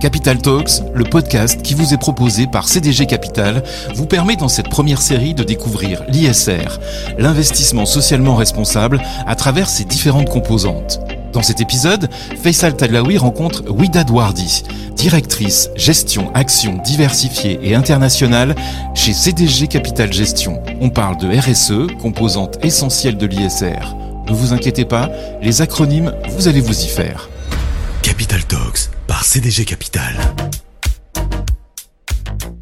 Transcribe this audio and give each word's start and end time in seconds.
Capital 0.00 0.38
Talks, 0.38 0.82
le 0.94 1.04
podcast 1.04 1.62
qui 1.62 1.74
vous 1.74 1.94
est 1.94 1.98
proposé 1.98 2.46
par 2.46 2.68
CDG 2.68 3.06
Capital, 3.06 3.62
vous 3.94 4.06
permet 4.06 4.36
dans 4.36 4.48
cette 4.48 4.68
première 4.68 5.00
série 5.00 5.34
de 5.34 5.42
découvrir 5.42 6.04
l'ISR, 6.08 6.78
l'investissement 7.18 7.86
socialement 7.86 8.36
responsable, 8.36 9.00
à 9.26 9.34
travers 9.34 9.68
ses 9.68 9.84
différentes 9.84 10.28
composantes. 10.28 11.00
Dans 11.32 11.42
cet 11.42 11.60
épisode, 11.60 12.08
Faisal 12.42 12.76
Tadlaoui 12.76 13.18
rencontre 13.18 13.64
Widad 13.68 14.10
Wardi, 14.10 14.64
directrice 14.94 15.70
gestion 15.76 16.32
action 16.34 16.80
diversifiée 16.84 17.58
et 17.62 17.74
internationale 17.74 18.54
chez 18.94 19.12
CDG 19.12 19.66
Capital 19.66 20.12
Gestion. 20.12 20.62
On 20.80 20.90
parle 20.90 21.16
de 21.18 21.28
RSE, 21.28 21.92
composante 22.00 22.58
essentielle 22.64 23.16
de 23.16 23.26
l'ISR. 23.26 23.96
Ne 24.28 24.34
vous 24.34 24.52
inquiétez 24.52 24.84
pas, 24.84 25.10
les 25.42 25.62
acronymes, 25.62 26.12
vous 26.30 26.48
allez 26.48 26.60
vous 26.60 26.84
y 26.84 26.88
faire. 26.88 27.28
Capital 28.02 28.44
Talks 28.44 28.95
par 29.16 29.24
CDG 29.24 29.64
Capital. 29.64 30.14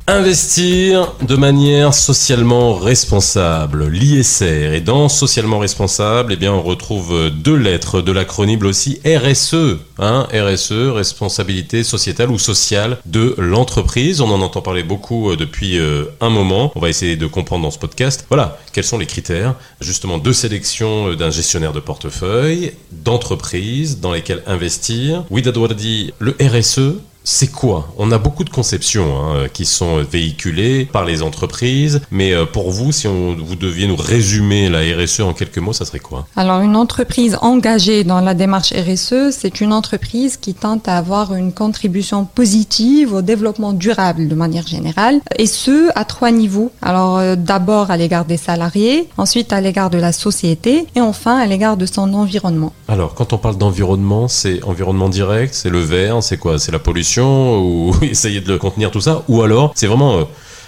Investir 0.06 1.14
de 1.26 1.34
manière 1.34 1.94
socialement 1.94 2.74
responsable, 2.74 3.88
l'ISR. 3.88 4.74
Et 4.74 4.82
dans 4.82 5.08
socialement 5.08 5.58
responsable, 5.58 6.34
eh 6.34 6.36
bien, 6.36 6.52
on 6.52 6.60
retrouve 6.60 7.30
deux 7.30 7.56
lettres 7.56 8.02
de 8.02 8.12
l'acronyme 8.12 8.62
aussi 8.66 9.00
RSE. 9.06 9.78
Hein, 9.98 10.28
RSE, 10.30 10.90
responsabilité 10.92 11.84
sociétale 11.84 12.30
ou 12.30 12.38
sociale 12.38 12.98
de 13.06 13.34
l'entreprise. 13.38 14.20
On 14.20 14.30
en 14.30 14.42
entend 14.42 14.60
parler 14.60 14.82
beaucoup 14.82 15.30
euh, 15.30 15.36
depuis 15.36 15.78
euh, 15.78 16.04
un 16.20 16.28
moment. 16.28 16.70
On 16.74 16.80
va 16.80 16.90
essayer 16.90 17.16
de 17.16 17.26
comprendre 17.26 17.62
dans 17.62 17.70
ce 17.70 17.78
podcast. 17.78 18.26
Voilà, 18.28 18.58
quels 18.74 18.84
sont 18.84 18.98
les 18.98 19.06
critères 19.06 19.54
justement 19.80 20.18
de 20.18 20.32
sélection 20.32 21.08
euh, 21.08 21.16
d'un 21.16 21.30
gestionnaire 21.30 21.72
de 21.72 21.80
portefeuille, 21.80 22.72
d'entreprise 22.92 24.00
dans 24.00 24.12
lesquelles 24.12 24.42
investir. 24.46 25.24
Oui, 25.30 25.42
dit 25.42 26.12
le 26.18 26.36
RSE, 26.42 26.98
c'est 27.26 27.50
quoi? 27.50 27.88
On 27.96 28.12
a 28.12 28.18
beaucoup 28.18 28.44
de 28.44 28.50
conceptions 28.50 29.16
hein, 29.16 29.46
qui 29.50 29.64
sont 29.64 30.02
véhiculées 30.02 30.84
par 30.84 31.06
les 31.06 31.22
entreprises, 31.22 32.02
mais 32.10 32.34
euh, 32.34 32.44
pour 32.44 32.70
vous, 32.70 32.92
si 32.92 33.08
on, 33.08 33.34
vous 33.34 33.56
deviez 33.56 33.86
nous 33.86 33.96
résumer 33.96 34.68
la 34.68 34.80
RSE 34.80 35.20
en 35.20 35.32
quelques 35.32 35.58
mots, 35.58 35.72
ça 35.72 35.86
serait 35.86 36.00
quoi? 36.00 36.26
Alors 36.36 36.60
une 36.60 36.76
entreprise 36.76 37.38
engagée 37.40 38.04
dans 38.04 38.20
la 38.20 38.34
démarche 38.34 38.74
RSE, 38.74 39.30
c'est 39.30 39.62
une 39.62 39.72
entreprise 39.72 40.36
qui 40.36 40.52
tente 40.52 40.86
à 40.86 40.98
avoir 40.98 41.34
une 41.34 41.52
contribution 41.52 42.26
positive 42.26 43.14
au 43.14 43.22
développement 43.22 43.72
durable 43.72 44.28
de 44.28 44.34
manière 44.34 44.66
générale, 44.66 45.20
et 45.38 45.46
ce 45.46 45.88
à 45.94 46.04
trois 46.04 46.30
niveaux. 46.30 46.72
Alors 46.82 47.16
euh, 47.16 47.36
d'abord 47.36 47.90
à 47.90 47.96
l'égard 47.96 48.26
des 48.26 48.36
salariés, 48.36 49.08
ensuite 49.16 49.50
à 49.54 49.62
l'égard 49.62 49.88
de 49.88 49.98
la 49.98 50.12
société, 50.12 50.86
et 50.94 51.00
enfin 51.00 51.38
à 51.38 51.46
l'égard 51.46 51.78
de 51.78 51.86
son 51.86 52.12
environnement. 52.12 52.74
Alors 52.86 53.14
quand 53.14 53.32
on 53.32 53.38
parle 53.38 53.56
d'environnement, 53.56 54.28
c'est 54.28 54.62
environnement 54.64 55.08
direct, 55.08 55.54
c'est 55.54 55.70
le 55.70 55.80
vert, 55.80 56.22
c'est 56.22 56.36
quoi? 56.36 56.58
C'est 56.58 56.72
la 56.72 56.78
pollution 56.78 57.13
ou 57.22 57.94
essayer 58.02 58.40
de 58.40 58.52
le 58.52 58.58
contenir 58.58 58.90
tout 58.90 59.00
ça, 59.00 59.22
ou 59.28 59.42
alors 59.42 59.72
c'est 59.74 59.86
vraiment 59.86 60.18
euh, 60.18 60.24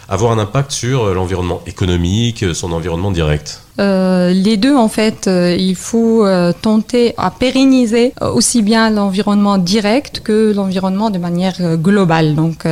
avoir 0.08 0.32
un 0.32 0.38
impact 0.38 0.70
sur 0.70 1.04
euh, 1.04 1.14
l'environnement 1.14 1.60
économique, 1.66 2.42
euh, 2.42 2.54
son 2.54 2.72
environnement 2.72 3.10
direct 3.10 3.62
les 3.78 4.56
deux, 4.56 4.74
en 4.74 4.88
fait, 4.88 5.28
il 5.28 5.76
faut 5.76 6.26
tenter 6.62 7.12
à 7.18 7.30
pérenniser 7.30 8.14
aussi 8.22 8.62
bien 8.62 8.88
l'environnement 8.88 9.58
direct 9.58 10.20
que 10.20 10.54
l'environnement 10.54 11.10
de 11.10 11.18
manière 11.18 11.76
globale. 11.76 12.34
Donc, 12.34 12.64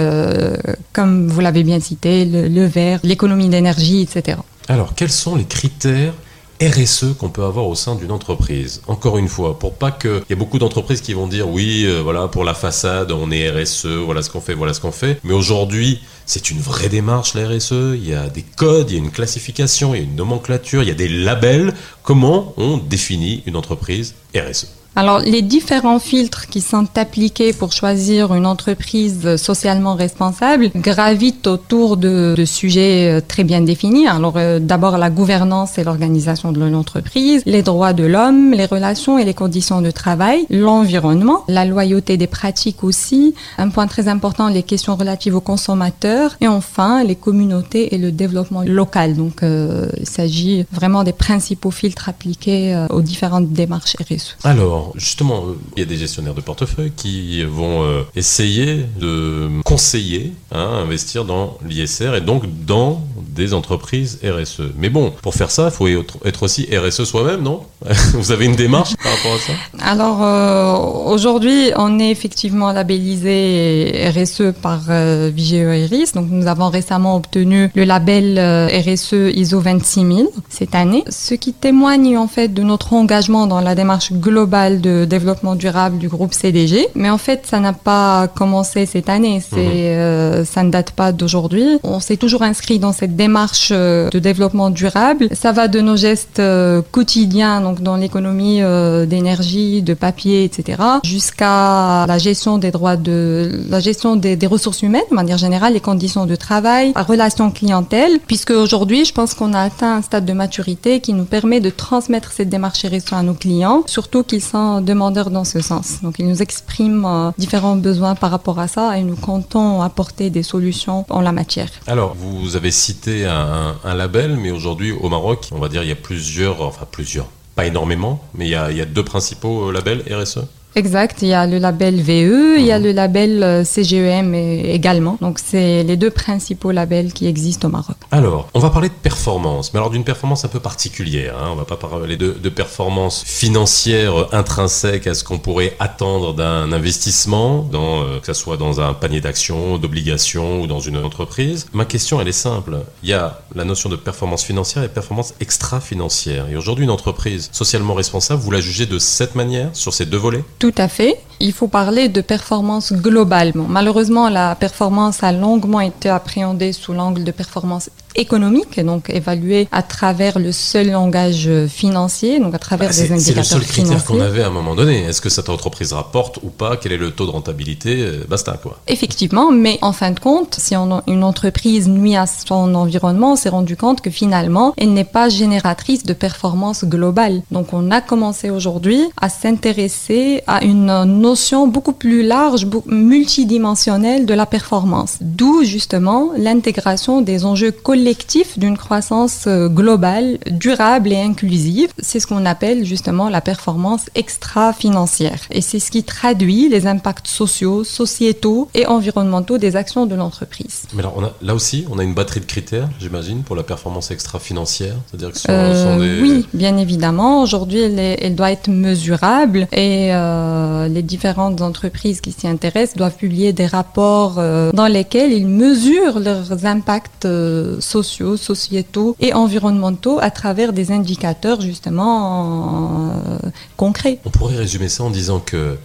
comme 0.95 1.28
vous 1.28 1.41
l'avez 1.42 1.62
bien 1.62 1.78
cité, 1.78 2.25
le, 2.25 2.48
le 2.48 2.64
vert, 2.64 3.00
l'économie 3.02 3.50
d'énergie, 3.50 4.00
etc. 4.00 4.39
Alors, 4.67 4.95
quels 4.97 5.11
sont 5.11 5.36
les 5.36 5.45
critères 5.45 6.14
RSE 6.60 7.16
qu'on 7.19 7.28
peut 7.28 7.44
avoir 7.44 7.66
au 7.66 7.74
sein 7.74 7.94
d'une 7.94 8.10
entreprise. 8.10 8.83
Encore 8.86 9.19
une 9.19 9.28
fois, 9.28 9.58
pour 9.58 9.74
pas 9.74 9.91
que 9.91 10.22
il 10.28 10.30
y 10.30 10.33
a 10.33 10.36
beaucoup 10.36 10.58
d'entreprises 10.58 11.00
qui 11.00 11.12
vont 11.12 11.27
dire 11.27 11.48
oui, 11.48 11.84
euh, 11.84 12.00
voilà 12.02 12.28
pour 12.28 12.44
la 12.44 12.55
façade, 12.55 13.12
on 13.12 13.30
est 13.30 13.50
RSE, 13.50 13.86
voilà 13.86 14.22
ce 14.22 14.30
qu'on 14.30 14.41
fait, 14.41 14.55
voilà 14.55 14.74
ce 14.74 14.80
qu'on 14.80 14.92
fait. 14.92 15.19
Mais 15.24 15.34
aujourd'hui, 15.34 16.00
c'est 16.27 16.50
une 16.50 16.61
vraie 16.61 16.88
démarche 16.88 17.34
la 17.34 17.48
RSE. 17.48 17.95
Il 17.95 18.08
y 18.08 18.14
a 18.14 18.29
des 18.29 18.42
codes, 18.42 18.90
il 18.90 18.95
y 18.95 19.01
a 19.01 19.02
une 19.02 19.11
classification, 19.11 19.95
il 19.95 19.98
y 19.98 20.01
a 20.01 20.05
une 20.05 20.17
nomenclature, 20.17 20.83
il 20.83 20.89
y 20.89 20.92
a 20.92 20.95
des 20.95 21.08
labels. 21.08 21.74
Comment 22.02 22.55
on 22.56 22.77
définit 22.77 23.42
une 23.46 23.56
entreprise 23.56 24.14
RSE 24.36 24.83
alors, 24.96 25.18
les 25.18 25.42
différents 25.42 25.98
filtres 25.98 26.46
qui 26.46 26.60
sont 26.60 26.86
appliqués 26.96 27.52
pour 27.52 27.72
choisir 27.72 28.32
une 28.32 28.46
entreprise 28.46 29.34
socialement 29.36 29.94
responsable 29.94 30.70
gravitent 30.77 31.48
autour 31.48 31.96
de, 31.96 32.34
de 32.36 32.44
sujets 32.44 33.10
euh, 33.10 33.20
très 33.27 33.42
bien 33.42 33.60
définis. 33.60 34.06
Alors, 34.06 34.34
euh, 34.36 34.60
d'abord, 34.60 34.96
la 34.96 35.10
gouvernance 35.10 35.78
et 35.78 35.84
l'organisation 35.84 36.52
de 36.52 36.60
l'entreprise, 36.60 37.42
les 37.44 37.62
droits 37.62 37.92
de 37.92 38.05
l'homme, 38.05 38.52
les 38.52 38.66
relations 38.66 39.18
et 39.18 39.24
les 39.24 39.34
conditions 39.34 39.80
de 39.80 39.90
travail, 39.90 40.46
l'environnement, 40.48 41.42
la 41.48 41.64
loyauté 41.64 42.16
des 42.16 42.28
pratiques 42.28 42.84
aussi, 42.84 43.34
un 43.58 43.70
point 43.70 43.88
très 43.88 44.06
important, 44.06 44.48
les 44.48 44.62
questions 44.62 44.94
relatives 44.94 45.34
aux 45.34 45.40
consommateurs, 45.40 46.36
et 46.40 46.46
enfin, 46.46 47.02
les 47.02 47.16
communautés 47.16 47.96
et 47.96 47.98
le 47.98 48.12
développement 48.12 48.62
local. 48.62 49.16
Donc, 49.16 49.42
euh, 49.42 49.88
il 49.98 50.08
s'agit 50.08 50.66
vraiment 50.70 51.02
des 51.02 51.12
principaux 51.12 51.72
filtres 51.72 52.08
appliqués 52.08 52.86
aux 52.90 53.02
différentes 53.02 53.50
démarches 53.50 53.96
RSE. 54.00 54.36
Alors, 54.44 54.83
justement, 54.95 55.45
il 55.77 55.80
y 55.80 55.83
a 55.83 55.86
des 55.86 55.96
gestionnaires 55.96 56.34
de 56.34 56.40
portefeuille 56.40 56.92
qui 56.95 57.42
vont 57.45 57.83
euh, 57.83 58.02
essayer 58.14 58.84
de 58.98 59.48
conseiller, 59.64 60.33
hein, 60.52 60.83
investir 60.83 61.24
dans 61.24 61.58
l'ISR 61.64 62.14
et 62.14 62.20
donc 62.20 62.45
dans 62.64 63.02
des 63.29 63.55
entreprises 63.55 64.20
RSE. 64.24 64.62
Mais 64.79 64.89
bon, 64.89 65.12
pour 65.23 65.35
faire 65.35 65.51
ça, 65.51 65.67
il 65.67 65.70
faut 65.70 65.89
être 66.24 66.42
aussi 66.42 66.68
RSE 66.74 67.05
soi-même, 67.05 67.42
non? 67.42 67.62
Vous 68.14 68.33
avez 68.33 68.46
une 68.46 68.57
démarche 68.57 68.95
par 69.02 69.12
rapport 69.12 69.35
à 69.35 69.39
ça? 69.39 69.52
Alors, 69.80 70.23
euh, 70.23 71.12
aujourd'hui, 71.12 71.70
on 71.77 71.98
est 71.98 72.11
effectivement 72.11 72.73
labellisé 72.73 74.11
RSE 74.14 74.55
par 74.61 74.80
euh, 74.89 75.30
Vigeo 75.35 75.73
Iris. 75.73 76.12
Donc, 76.12 76.29
nous 76.30 76.46
avons 76.46 76.70
récemment 76.70 77.17
obtenu 77.17 77.70
le 77.74 77.85
label 77.85 78.39
RSE 78.39 79.33
ISO 79.35 79.61
26000 79.61 80.29
cette 80.48 80.74
année, 80.74 81.05
ce 81.08 81.35
qui 81.35 81.52
témoigne 81.52 82.17
en 82.17 82.29
fait 82.29 82.48
de 82.48 82.62
notre 82.62 82.92
engagement 82.92 83.46
dans 83.46 83.61
la 83.61 83.74
démarche 83.74 84.12
globale 84.12 84.80
de 84.80 85.05
développement 85.05 85.55
durable 85.55 85.98
du 85.98 86.08
groupe 86.08 86.35
CDG. 86.35 86.89
Mais 86.95 87.11
en 87.11 87.18
fait, 87.18 87.46
ça 87.46 87.61
n'a 87.61 87.73
pas 87.73 88.29
commencé 88.29 88.86
cette 88.86 89.08
année. 89.08 89.41
C'est, 89.41 89.56
mhm. 89.56 89.73
euh, 89.74 90.45
ça 90.45 90.62
ne 90.62 90.70
date 90.70 90.92
pas 90.92 91.12
d'aujourd'hui. 91.12 91.79
On 91.83 92.01
s'est 92.01 92.17
toujours 92.17 92.42
inscrit 92.42 92.79
dans 92.79 92.92
cette 92.92 93.14
démarche 93.14 93.69
euh, 93.73 94.11
de 94.11 94.19
développement 94.19 94.70
durable. 94.70 95.29
Ça 95.33 95.52
va 95.52 95.69
de 95.69 95.80
nos 95.80 95.97
gestes 95.97 96.41
euh, 96.41 96.83
quotidiens, 96.91 97.61
donc 97.61 97.80
dans 97.80 97.97
l'économie 97.97 98.61
d'énergie, 99.07 99.83
de 99.83 99.95
papier, 99.95 100.45
etc., 100.45 100.83
jusqu'à 101.05 102.05
la 102.07 102.19
gestion 102.19 102.58
des 102.58 102.70
droits 102.70 102.97
de, 102.97 103.64
la 103.69 103.80
gestion 103.80 104.17
des, 104.17 104.47
ressources 104.47 104.83
humaines, 104.83 105.08
de 105.11 105.14
manière 105.14 105.39
générale, 105.39 105.73
les 105.73 105.80
conditions 105.80 106.27
de 106.27 106.36
travail, 106.36 106.92
la 106.95 107.03
relation 107.03 107.51
clientèle, 107.51 108.19
puisque 108.27 108.51
aujourd'hui, 108.51 109.05
je 109.05 109.13
pense 109.13 109.35
qu'on 109.35 109.53
a 109.55 109.61
atteint 109.61 109.97
un 109.97 110.03
stade 110.03 110.24
de 110.24 110.33
maturité 110.33 111.01
qui 111.01 111.13
nous 111.13 111.24
permet 111.24 111.61
de 111.61 111.70
transmettre 111.70 112.33
cette 112.33 112.48
démarche 112.48 112.85
RSE 112.85 113.13
à 113.13 113.23
nos 113.23 113.35
clients, 113.35 113.83
surtout 113.86 114.23
qu'ils 114.23 114.42
sont 114.42 114.80
demandeurs 114.80 115.30
dans 115.30 115.45
ce 115.45 115.61
sens. 115.61 116.03
Donc 116.03 116.19
ils 116.19 116.29
nous 116.29 116.42
expriment 116.42 117.07
euh, 117.07 117.30
différents 117.39 117.77
besoins 117.77 118.14
par 118.14 118.30
rapport 118.30 118.58
à 118.58 118.69
ça 118.69 118.98
et 118.98 119.03
nous 119.03 119.17
comptons 119.17 119.83
apporter 119.83 120.30
des 120.30 120.42
solutions 120.42 121.05
en 121.11 121.20
la 121.20 121.33
matière. 121.33 121.70
Alors 121.86 122.14
vous 122.14 122.57
avez 122.57 122.70
cité 122.70 123.04
un, 123.09 123.95
label, 123.95 124.37
mais 124.37 124.51
aujourd'hui 124.51 124.92
au 124.92 125.09
Maroc, 125.09 125.48
on 125.53 125.59
va 125.59 125.69
dire 125.69 125.83
il 125.83 125.89
y 125.89 125.92
a 125.92 125.97
plusieurs, 125.97 126.63
enfin 126.63 126.87
plusieurs, 126.91 127.27
pas 127.55 127.67
énormément, 127.67 128.25
mais 128.35 128.47
il 128.47 128.50
y 128.50 128.55
a, 128.55 128.85
deux 128.85 129.05
principaux 129.05 129.70
labels 129.70 130.03
RSE. 130.11 130.41
Exact, 130.76 131.23
il 131.23 131.29
y 131.29 131.35
a 131.35 131.46
le 131.46 131.58
label 131.58 132.00
VE, 132.00 132.58
il 132.58 132.64
y 132.64 132.73
a 132.73 132.79
mhm. 132.79 132.85
le 132.85 132.93
label 132.93 133.43
euh, 133.43 133.64
CGEM 133.64 134.35
également. 134.35 135.19
Donc 135.20 135.38
c'est 135.38 135.85
les 135.85 135.96
deux 135.96 136.11
principaux 136.11 136.73
labels 136.73 137.12
qui 137.12 137.26
existent 137.26 137.69
au 137.69 137.70
Maroc. 137.70 137.96
Alors, 138.11 138.49
on 138.55 138.58
va 138.58 138.70
parler 138.70 138.88
de 138.88 138.94
performance, 138.94 139.73
mais 139.73 139.79
alors 139.79 139.90
d'une 139.90 140.05
performance 140.05 140.44
un 140.44 140.49
peu 140.49 140.61
particulière. 140.61 141.37
Hein. 141.38 141.50
On 141.52 141.56
va 141.56 141.64
pas 141.64 141.76
parler 141.76 142.17
de, 142.17 142.32
de 142.32 142.49
performance 142.49 143.23
financière 143.25 144.29
intrinsèque 144.32 145.06
à 145.06 145.14
ce 145.14 145.23
qu'on 145.23 145.38
pourrait 145.38 145.76
attendre 145.79 146.35
d'un 146.35 146.73
investissement, 146.73 147.62
dans, 147.62 148.03
euh, 148.03 148.19
que 148.21 148.26
ce 148.26 148.35
soit 148.35 148.56
dans 148.56 148.81
un 148.81 148.94
panier 148.94 149.21
d'actions, 149.21 149.79
d'obligations 149.79 150.61
ou 150.61 150.67
dans 150.67 150.81
une 150.81 150.97
entreprise. 150.97 151.67
Ma 151.73 151.85
question, 151.85 152.21
elle 152.21 152.29
est 152.29 152.32
simple. 152.32 152.79
Il 153.03 153.09
y 153.09 153.12
a 153.12 153.43
la 153.55 153.65
notion 153.65 153.88
de 153.88 153.97
performance 153.97 154.43
financière 154.43 154.82
et 154.82 154.88
performance 154.88 155.35
extra-financière. 155.41 156.49
Et 156.49 156.56
aujourd'hui, 156.56 156.85
une 156.85 156.91
entreprise 156.91 157.49
socialement 157.53 157.94
responsable, 157.94 158.43
vous 158.43 158.50
la 158.50 158.61
jugez 158.61 158.87
de 158.87 158.99
cette 158.99 159.35
manière, 159.35 159.71
sur 159.73 159.94
ces 159.94 160.06
deux 160.06 160.19
volets? 160.19 160.44
Tout 160.64 160.72
à 160.78 160.88
fait. 160.88 161.19
Il 161.41 161.53
faut 161.53 161.69
parler 161.69 162.09
de 162.09 162.21
performance 162.21 162.93
globalement. 162.93 163.67
Malheureusement, 163.69 164.29
la 164.29 164.55
performance 164.55 165.23
a 165.23 165.33
longuement 165.33 165.81
été 165.81 166.09
appréhendée 166.09 166.73
sous 166.73 166.93
l'angle 166.93 167.25
de 167.25 167.31
performance 167.31 167.91
économique, 168.17 168.79
donc 168.85 169.11
évalué 169.11 169.67
à 169.73 169.83
travers 169.83 170.39
le 170.39 170.53
seul 170.53 170.91
langage 170.93 171.51
financier, 171.67 172.39
donc 172.39 172.55
à 172.55 172.59
travers 172.61 172.91
Bah, 172.91 172.95
des 172.95 173.11
indicateurs 173.13 173.45
c'est 173.45 173.55
le 173.57 173.61
seul 173.63 173.67
critère 173.69 174.05
qu'on 174.05 174.15
financiers. 174.15 174.23
avait 174.23 174.43
à 174.45 174.47
un 174.47 174.51
moment 174.51 174.77
donné. 174.77 175.03
Est-ce 175.03 175.21
que 175.21 175.29
cette 175.29 175.49
entreprise 175.49 175.93
rapporte 175.93 176.39
ou 176.45 176.49
pas? 176.51 176.77
Quel 176.77 176.93
est 176.93 176.97
le 176.97 177.11
taux 177.11 177.27
de 177.27 177.33
rentabilité? 177.33 177.97
Euh, 178.03 178.25
Basta 178.29 178.53
quoi. 178.63 178.79
Effectivement, 178.87 179.51
mais 179.51 179.79
en 179.83 179.93
fin 179.93 180.13
de 180.13 180.21
compte, 180.21 180.55
si 180.61 180.77
on- 180.77 181.03
une 181.09 181.25
entreprise 181.25 181.89
nuit 181.89 182.15
à 182.15 182.27
son 182.27 182.77
environnement, 182.77 183.33
on 183.33 183.37
s'est 183.37 183.49
rendu 183.49 183.77
compte 183.77 184.01
que 184.01 184.11
finalement, 184.11 184.75
elle 184.77 184.93
n'est 184.93 185.03
pas 185.03 185.29
génératrice 185.29 186.05
de 186.05 186.13
performance 186.13 186.85
globale. 186.85 187.43
Donc 187.51 187.73
on 187.73 187.91
a 187.91 188.01
commencé 188.01 188.49
aujourd'hui 188.49 189.01
à 189.21 189.29
s'intéresser 189.29 190.43
à 190.47 190.63
une 190.63 191.05
notion 191.31 191.61
beaucoup 191.75 191.97
plus 192.05 192.23
large, 192.37 192.62
multidimensionnelle 192.87 194.23
de 194.26 194.35
la 194.43 194.47
performance. 194.56 195.12
D'où 195.38 195.55
justement 195.76 196.21
l'intégration 196.47 197.15
des 197.31 197.38
enjeux 197.50 197.75
collectifs 197.91 198.59
d'une 198.62 198.79
croissance 198.85 199.38
euh, 199.47 199.69
globale, 199.81 200.29
durable 200.67 201.11
et 201.17 201.23
inclusive. 201.31 201.88
C'est 202.09 202.21
ce 202.23 202.26
qu'on 202.29 202.47
appelle 202.55 202.81
justement 202.94 203.26
la 203.37 203.41
performance 203.41 204.05
extra-financière. 204.15 205.41
Et 205.56 205.62
c'est 205.69 205.82
ce 205.87 205.91
qui 205.94 206.03
traduit 206.19 206.69
les 206.75 206.82
impacts 206.94 207.31
sociaux, 207.43 207.79
sociétaux 207.85 208.69
et 208.75 208.85
environnementaux 208.97 209.59
des 209.67 209.73
actions 209.82 210.05
de 210.12 210.17
l'entreprise. 210.21 210.76
Mais 210.94 211.00
alors, 211.05 211.15
on 211.17 211.25
a, 211.25 211.32
là 211.49 211.55
aussi, 211.55 211.79
on 211.91 211.99
a 211.99 212.05
une 212.09 212.17
batterie 212.21 212.41
de 212.41 212.50
critères, 212.55 212.88
j'imagine, 213.03 213.41
pour 213.47 213.56
la 213.56 213.62
performance 213.73 214.11
extra-financière. 214.17 214.97
C'est-à-dire 215.06 215.31
que 215.32 215.38
ce 215.38 215.44
sont, 215.44 215.53
Euh, 215.53 215.85
sont 215.85 215.99
des... 216.05 216.21
Oui, 216.25 216.47
bien 216.65 216.76
évidemment. 216.85 217.32
Aujourd'hui, 217.44 217.81
elle 218.25 218.35
doit 218.41 218.53
être 218.59 218.69
mesurable 218.69 219.61
et 219.73 220.12
euh, 220.12 220.88
les 220.97 221.05
différentes 221.14 221.61
entreprises 221.61 222.20
qui 222.20 222.32
s'y 222.32 222.49
intéressent 222.49 222.96
doivent 222.96 223.16
publier 223.16 223.52
des 223.52 223.66
rapports 223.66 224.38
euh, 224.38 224.72
dans 224.72 224.88
lesquels 224.88 225.32
ils 225.32 225.46
mesurent 225.46 226.19
leurs 226.19 226.66
impacts 226.66 227.25
euh, 227.25 227.81
sociaux, 227.81 228.37
sociétaux 228.37 229.14
et 229.20 229.32
environnementaux 229.32 230.19
à 230.20 230.31
travers 230.32 230.72
des 230.72 230.90
indicateurs 230.90 231.61
justement 231.61 233.12
euh, 233.12 233.50
concrets. 233.76 234.19
On 234.25 234.31
pourrait 234.31 234.56
résumer 234.56 234.88
ça 234.88 235.05
en 235.05 235.11
disant 235.11 235.38
que 235.38 235.76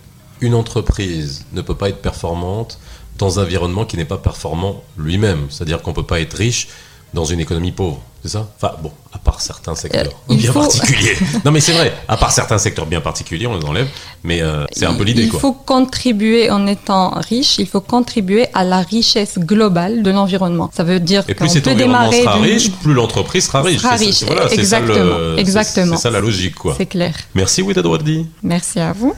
une 0.42 0.56
entreprise 0.56 1.46
ne 1.54 1.62
peut 1.62 1.76
pas 1.76 1.90
être 1.90 2.02
performante 2.02 2.80
dans 3.20 3.40
un 3.40 3.44
environnement 3.44 3.86
qui 3.86 3.98
n'est 3.98 4.12
pas 4.16 4.18
performant 4.18 4.84
lui-même. 4.98 5.42
C'est-à-dire 5.50 5.82
qu'on 5.84 5.92
ne 5.92 5.96
peut 6.02 6.10
pas 6.14 6.22
être 6.22 6.34
riche 6.34 6.70
dans 7.14 7.26
une 7.26 7.40
économie 7.40 7.72
pauvre. 7.72 8.02
C'est 8.22 8.30
ça? 8.32 8.50
Enfin, 8.58 8.74
bon, 8.84 8.92
à 9.14 9.18
part 9.18 9.40
certains 9.40 9.76
secteurs 9.76 10.04
Euh, 10.30 10.34
il 10.34 10.38
bien 10.40 10.52
faut- 10.52 10.60
particuliers. 10.60 11.16
non, 11.46 11.52
mais 11.52 11.62
c'est 11.62 11.72
vrai, 11.72 11.94
à 12.10 12.18
part 12.18 12.32
certains 12.34 12.58
secteurs 12.58 12.86
bien 12.86 13.00
particuliers, 13.00 13.48
on 13.48 13.58
les 13.58 13.64
enlève. 13.66 13.88
Mais 14.24 14.42
euh, 14.42 14.66
c'est 14.74 14.86
un 14.86 14.94
peu 14.94 15.04
l'idée, 15.06 15.24
Il 15.24 15.30
quoi. 15.30 15.40
faut 15.40 15.54
contribuer 15.54 16.50
en 16.52 16.68
étant 16.68 17.12
riche, 17.22 17.58
il 17.60 17.66
faut 17.68 17.80
contribuer 17.80 18.48
à 18.54 18.66
la 18.66 18.82
richesse 18.82 19.40
globale 19.40 20.04
de 20.04 20.12
l'environnement. 20.12 20.70
Ça 20.76 20.84
veut 20.84 21.00
dire 21.00 21.24
Et 21.30 21.34
plus 21.34 21.48
cet 21.48 21.64
peut 21.64 21.72
environnement 21.72 22.10
démarrer 22.10 22.22
sera 22.24 22.36
riche, 22.42 22.72
plus 22.72 22.94
l'entreprise 22.94 23.46
sera 23.46 23.62
riche. 23.62 23.80
Sera 23.82 23.96
riche, 23.96 24.24
voilà, 24.24 24.50
c'est 24.50 24.66
ça 24.66 24.80
le- 24.82 24.86
exactement, 24.92 25.16
c'est- 25.36 25.40
exactement. 25.42 25.96
C'est 25.96 26.02
ça 26.04 26.10
la 26.12 26.20
logique, 26.20 26.56
quoi. 26.56 26.74
C'est 26.78 26.88
clair. 26.88 27.14
Merci, 27.36 27.62
Ouida 27.62 27.82
Douardi. 27.82 28.28
Merci 28.44 28.82
à 28.82 28.92
vous. 28.92 29.14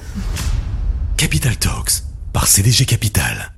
Capital 1.17 1.57
Talks 1.57 2.03
par 2.33 2.45
CDG 2.45 2.85
Capital. 2.85 3.51